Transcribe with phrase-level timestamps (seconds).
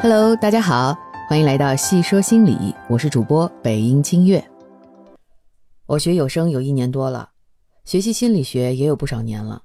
[0.00, 0.96] Hello，大家好，
[1.28, 4.48] 欢迎来到细说心理，我是主播北音清月。
[5.86, 7.32] 我学有声有一年多了，
[7.84, 9.64] 学习心理学也有不少年了。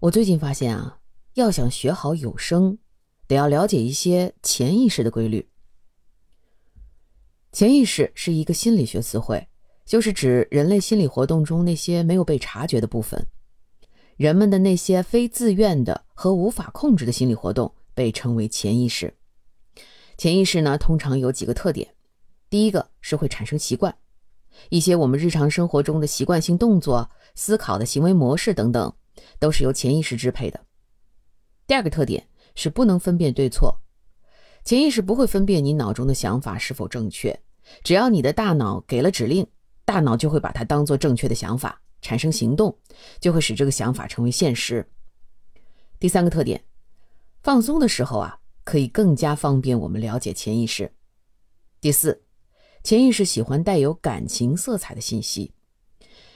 [0.00, 0.96] 我最近发现啊，
[1.34, 2.78] 要想学好有声，
[3.26, 5.46] 得要了解一些潜意识的规律。
[7.52, 9.46] 潜意识是一个心理学词汇，
[9.84, 13.22] 就是指人类心理活动中那些没有被察觉的部分。
[14.16, 19.12] 人们的那些非自愿的和无法控制的心理活动被称为潜意识。
[20.22, 21.96] 潜意识呢，通常有几个特点。
[22.48, 23.92] 第一个是会产生习惯，
[24.68, 28.94] 一些我们日常生活中的习惯性动作、思考的行为模式等等，
[29.40, 30.60] 都是由潜意识支配的。
[31.66, 33.76] 第二个特点是不能分辨对错，
[34.62, 37.36] 潜意识不会分辨你脑中的想法是否正确，
[37.82, 39.44] 只要你的大脑给了指令，
[39.84, 42.78] 大脑就会把它当做正确的想法，产生行动，
[43.18, 44.88] 就会使这个想法成为现实。
[45.98, 46.62] 第三个特点，
[47.42, 48.38] 放松的时候啊。
[48.64, 50.92] 可以更加方便我们了解潜意识。
[51.80, 52.22] 第四，
[52.82, 55.52] 潜意识喜欢带有感情色彩的信息，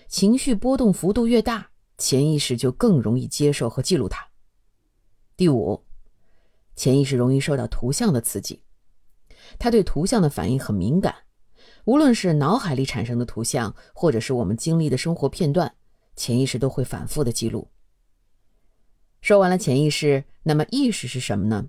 [0.09, 4.27] 情绪波动幅度越大，潜意识就更容易接受和记录它。
[5.37, 5.85] 第五，
[6.75, 8.63] 潜意识容易受到图像的刺激，
[9.59, 11.15] 它对图像的反应很敏感，
[11.85, 15.75] 无论是脑海里产生的图像，或者是我们经历的生活片段，
[16.17, 17.71] 潜意识都会反复的记录。
[19.21, 21.69] 说完了潜意识，那么意识是什么呢？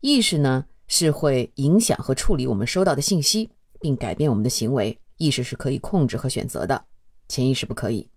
[0.00, 4.98] 意识呢是会影响和处理我们收到的信息，并改变我们的行为。
[5.18, 6.82] 意识是可以控制和选择的，
[7.28, 8.08] 潜意识不可以。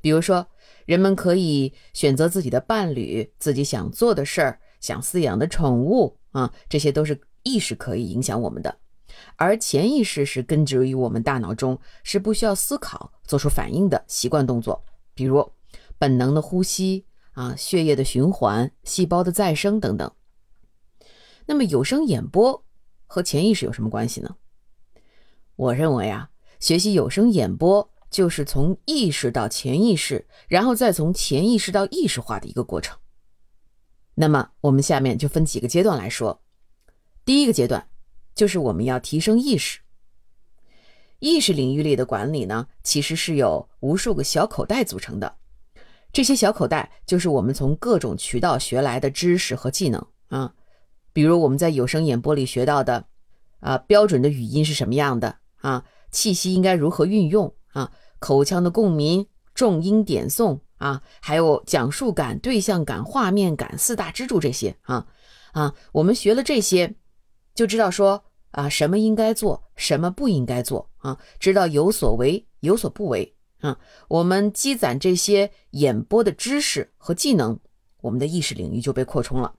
[0.00, 0.46] 比如说，
[0.86, 8.74] 人们可以选择自己的伴侣、自己想做的事儿、想饲养的宠物啊，这些都是意识可以影响我们的。
[9.36, 14.82] 而潜意识是根植于我们大脑中，是不需要思考、做出反应的习惯动作，
[15.12, 15.52] 比如
[15.98, 20.10] 本能的呼吸啊、血液的循环、细胞的再生等等。
[21.48, 22.62] 那么有声演播
[23.06, 24.36] 和潜意识有什么关系呢？
[25.56, 26.28] 我认为啊，
[26.60, 32.98] 学习有声演播就是从意识到潜意识，然后再从潜意识到意识化的一个过程。
[34.14, 36.42] 那么我们下面就分几个阶段来说。
[37.24, 37.88] 第一个阶段
[38.34, 39.80] 就是我们要提升意识。
[41.20, 45.38] 意识领域里的管理呢，其实是由无数个小口袋组成的。
[46.12, 50.54] 这些小口袋就是我们从各种渠道学来的知识和技能啊。
[51.18, 53.06] 比如我们在有声演播里学到的，
[53.58, 55.84] 啊，标准的语音是什么样的啊？
[56.12, 57.90] 气息应该如何运用啊？
[58.20, 65.08] 口腔的共鸣、重音点诵啊，还有讲述感、对象感、画面感四大支柱这些啊
[65.50, 66.94] 啊，我们学了这些，
[67.52, 73.76] 就知道说啊，什么应该做，什么不应该做啊，知道有所为，有所不为啊。
[74.06, 77.58] 我们积攒这些演播的知识和技能，
[78.02, 79.52] 我们的意识领域就被扩充了，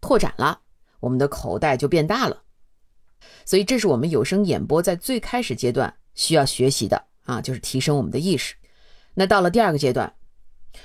[0.00, 0.60] 拓展了。
[1.00, 2.42] 我们的口袋就变大了，
[3.44, 8.54] 所以这是我们有声演播在最开始阶段需要学习的啊，就是提升我们的意识。
[9.14, 10.14] 那到了第二个阶段，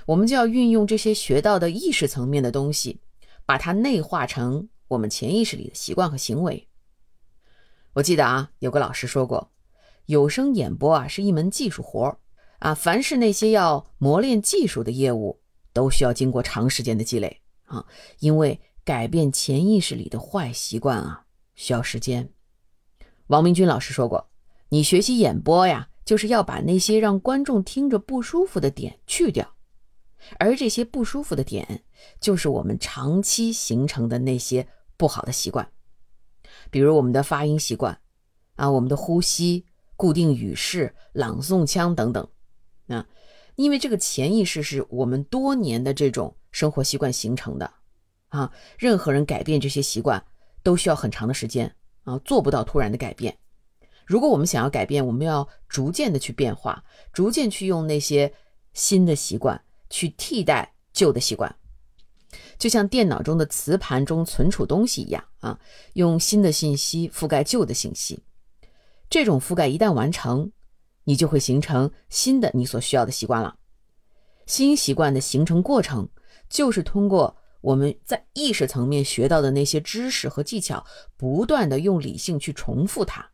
[0.06, 3.02] 我们就要运用这些学到的意识层面的东西，
[3.46, 6.68] 把它内化成我们潜意识里的习惯和行为。
[7.94, 9.52] 我记得啊，有个老师说过，
[10.06, 12.18] 有声演播啊是一门技术活
[12.60, 15.42] 啊，凡是那些要磨练技术的业务，
[15.74, 17.86] 都需要经过长时间的积累啊，
[18.20, 18.58] 因为。
[18.86, 21.26] 改变潜意识里的坏习惯啊，
[21.56, 22.30] 需要时间。
[23.28, 24.30] 王明军老师说过
[24.70, 29.56] ：“你学习演播呀，就是要把那些让观众听着不舒服的点去掉，
[30.38, 31.84] 而这些不舒服的点，
[32.22, 35.68] 就是我们长期形成的那些不好的习惯，
[36.70, 38.00] 比如我们的发音习惯
[38.56, 39.66] 啊，我们的呼吸、
[39.96, 42.30] 固定语式、朗诵腔等等。
[42.90, 43.08] 啊，
[43.56, 47.74] 因为这个潜意识是我们多年的这种生活习惯形成的。”
[48.36, 50.22] 啊，任何人改变这些习惯
[50.62, 51.74] 都需要很长的时间
[52.04, 53.38] 啊，做不到突然的改变。
[54.06, 58.34] 如果我们想要改变，我们要逐渐的去变化，逐渐去用那些
[58.74, 61.56] 新的习惯去替代旧的习惯，
[62.58, 65.58] 就像电脑中的磁盘中存储东西一样啊，
[65.94, 68.22] 用新的信息覆盖旧的信息。
[69.10, 70.52] 这种覆盖一旦完成，
[71.06, 73.56] 你就会形成新的你所需要的习惯了。
[74.46, 76.10] 新习惯的形成过程
[76.50, 77.38] 就是通过。
[77.66, 80.86] 我们在意识层面学到的那些知识和技巧，
[81.18, 83.32] 不断的用理性去重复它，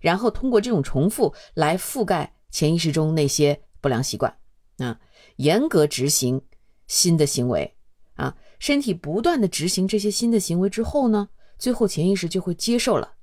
[0.00, 4.34] 然后通过这种重复来覆盖潜意识中那些不良习惯
[4.78, 4.98] 啊，
[5.36, 6.40] 严格执行
[6.86, 7.76] 新的行为
[8.14, 13.16] 啊，身体不断的执行这些新的行为之后呢，最后潜意识就会接受了。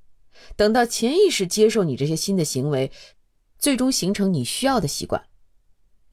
[0.55, 2.91] 等到潜意识接受你这些新的行为，
[3.57, 5.25] 最终形成你需要的习惯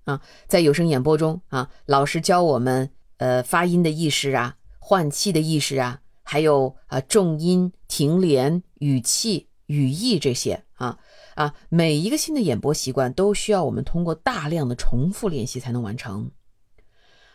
[0.04, 2.90] 啊，在有声演播中啊，老师教我们。
[3.18, 10.98] 呃，发音的意识啊，换气的意识啊，还有啊重音、停连、语气、语义这些啊
[11.34, 16.30] 啊，每一个新的演播习惯都需要我们通过大量的重复练习才能完成。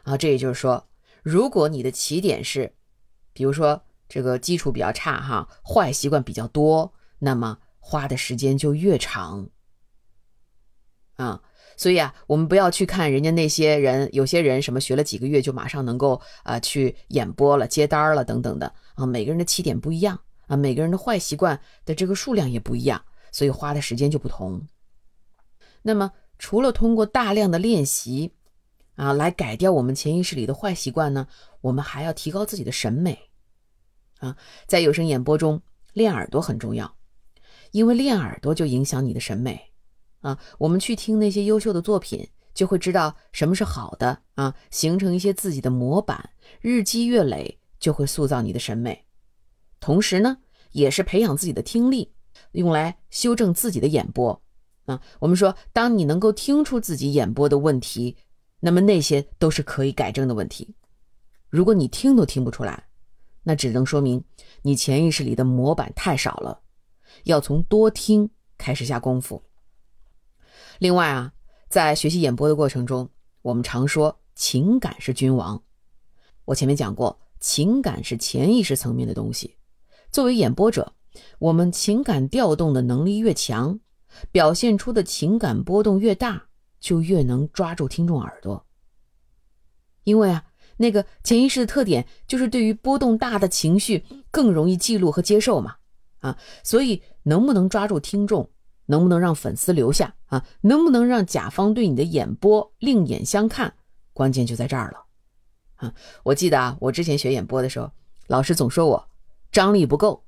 [0.03, 0.87] 啊，这也就是说，
[1.21, 2.73] 如果你的起点是，
[3.31, 9.49] 比如说这个基础比较差哈，坏习惯比较多，那么花的时间就越长。
[11.15, 11.41] 啊，
[11.75, 19.05] 所以啊，我们不要去看人家那些人，有些人什么学了几个月就马上能够啊去演播了、接单了等等的啊。
[19.05, 24.65] 每个人的起点不一样啊，每个人的坏习惯的这个数量也不一样，所以花的时间就不同。
[25.81, 28.31] 那么，除了通过大量的练习
[28.95, 31.27] 啊来改掉我们潜意识里的坏习惯呢，
[31.61, 33.19] 我们还要提高自己的审美
[34.19, 34.37] 啊。
[34.67, 35.61] 在有声演播中，
[35.93, 36.95] 练耳朵很重要，
[37.71, 39.72] 因为练耳朵就影响你的审美。
[40.23, 46.31] 啊，我们去听那些优秀的作品，就会知道什么是好的啊，形成一些自己的模板，
[46.61, 49.05] 日积月累就会塑造你的审美。
[49.79, 50.37] 同时呢，
[50.71, 52.13] 也是培养自己的听力，
[52.53, 54.41] 用来修正自己的演播。
[54.85, 58.17] 啊，我们说，当你能够听出自己演播的问题，
[58.61, 60.73] 那么那些都是可以改正的问题。
[61.49, 62.87] 如果你听都听不出来，
[63.43, 64.23] 那只能说明
[64.61, 66.61] 你潜意识里的模板太少了，
[67.25, 69.43] 要从多听开始下功夫。
[70.83, 71.31] 另外啊，
[71.69, 73.09] 在学习演播的过程中，
[73.41, 75.63] 我们常说情感是君王。
[76.43, 79.55] 我前面讲过，情感是潜意识层面的东西。
[80.11, 80.91] 作为演播者，
[81.39, 83.79] 我们情感调动的能力越强，
[84.29, 86.47] 表现出的情感波动越大，
[86.81, 88.65] 就越能抓住听众耳朵。
[90.03, 90.43] 因为啊，
[90.75, 95.77] 那个潜意识的特点就是对于波动大的情绪更容易记录和接受嘛。
[96.19, 98.49] 啊，所以能不能抓住听众？
[98.85, 100.45] 能不能让粉丝留下啊？
[100.61, 103.73] 能不能让甲方对你的演播另眼相看？
[104.11, 105.05] 关键就在这儿了
[105.75, 105.93] 啊！
[106.23, 107.89] 我记得啊，我之前学演播的时候，
[108.27, 109.09] 老师总说我
[109.51, 110.23] 张力不够。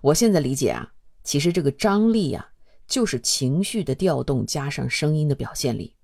[0.00, 0.92] 我现在理解啊，
[1.22, 2.48] 其实这个张力呀，
[2.86, 5.94] 就是情绪的调动加上声音的表现力。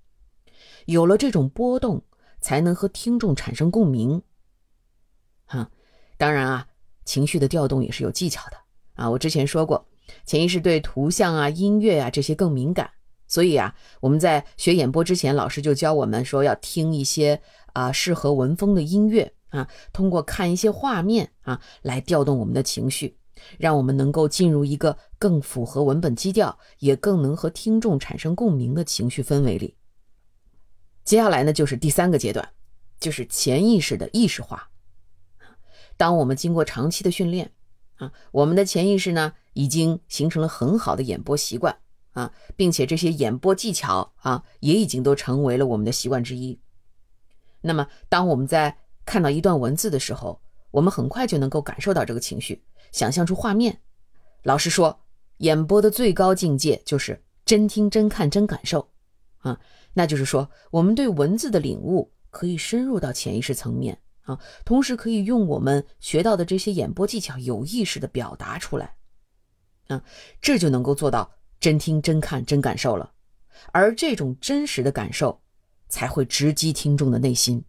[0.87, 2.03] 有了这种波动，
[2.41, 4.21] 才能和听众产生共鸣。
[5.47, 5.71] 哈，
[6.19, 6.67] 当然啊，
[7.05, 8.57] 情绪的调动也是有技巧的
[8.95, 9.09] 啊。
[9.09, 9.89] 我之前说过。
[10.25, 12.91] 潜意识对图像啊、音乐啊这些更敏感，
[13.27, 17.41] 所以啊，我们在学演播之前，老师就教我们说要听一些
[17.73, 23.17] 啊适合文风的音乐啊，通过看一些画面啊来调动我们的情绪，
[23.59, 29.77] 让我们能够进入一个更符合文本基调，也更能和听众产生共鸣的情绪氛围里。
[31.05, 32.49] 接下来呢，就是第三个阶段，
[33.01, 34.69] 就是潜意识的意识化。
[35.97, 37.51] 当我们经过长期的训练。
[37.97, 41.77] 啊，我们的潜意识呢，已经形成了很好的演播习惯
[42.13, 46.59] 啊，并且这些演播技巧啊，也已经都成为了我们的习惯之一。
[47.61, 50.41] 那么，当我们在看到一段文字的时候，
[50.73, 53.81] 我们很快就能够感受到这个情绪，想象出画面。
[54.43, 55.01] 老实说，
[55.39, 58.91] 演播的最高境界就是真听、真看、真感受
[59.39, 59.61] 啊，
[59.93, 63.99] 那就是说，我们对文字的领悟可以深入到潜意识层面。
[64.23, 68.95] 啊，同时可以用我们学到的这些演播技巧，有意识的表达出来，
[69.89, 70.03] 啊，
[70.41, 73.13] 这就能够做到真听、真看、真感受了。
[73.73, 75.41] 而这种真实的感受，
[75.89, 77.65] 才会直击听众的内心，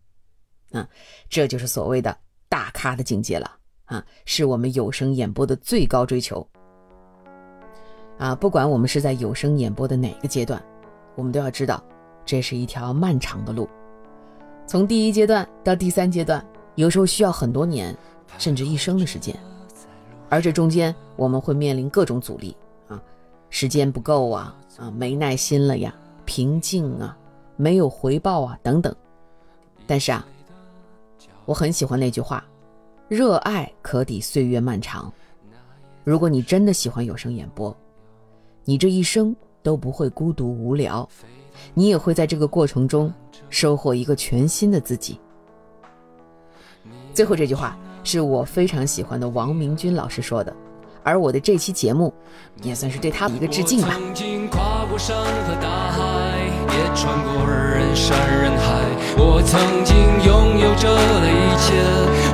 [0.72, 0.88] 啊，
[1.30, 2.16] 这就是所谓的
[2.48, 6.48] 大咖的境界了，啊，是我们有声演播的最高追求。
[8.20, 10.64] 啊，不管我们是在有声演播的哪个阶段，
[11.16, 11.84] 我们都要知道，
[12.24, 13.68] 这是一条漫长的路。
[14.66, 16.44] 从第一阶段到第三阶段，
[16.76, 17.96] 有时候需要很多年，
[18.38, 19.38] 甚至一生的时间，
[20.30, 22.56] 而这中间我们会面临各种阻力
[22.88, 23.02] 啊，
[23.50, 25.94] 时间不够啊，啊没耐心了呀，
[26.26, 27.16] 瓶颈啊，
[27.56, 28.94] 没有回报啊等等。
[29.86, 30.26] 但是啊，
[31.46, 32.44] 我很喜欢那句话：
[33.08, 35.12] 热爱可抵岁月漫长。
[36.04, 37.76] 如果你真的喜欢有声演播，
[38.64, 41.08] 你这一生都不会孤独无聊。
[41.74, 43.14] 你也会在这个过程中
[43.50, 45.20] 收获一个全新的自己。
[47.14, 50.54] 最后这句话是我非常喜欢的王明君老师说的，
[51.04, 52.14] 而我的这期节目
[52.64, 53.90] 也算是对他的一个致敬吧。
[53.94, 58.82] 曾经跨过山和大海，也穿过人山人海。
[59.16, 59.96] 我曾经
[60.26, 61.74] 拥有着的一切，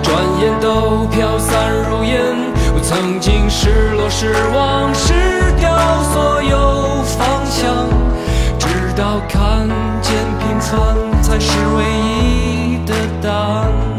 [0.02, 0.10] 转
[0.40, 2.50] 眼都飘散如烟。
[2.74, 5.14] 我曾经失落失望失
[5.60, 8.09] 掉所有方向。
[9.00, 9.66] 直到看
[10.02, 13.99] 见平凡才是唯一的答案。